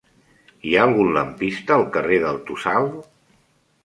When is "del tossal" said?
2.23-2.89